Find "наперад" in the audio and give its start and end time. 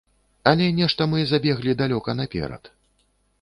2.21-2.63